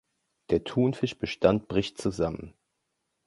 [0.49, 2.55] Der Thunfisch-Bestand bricht zusammen.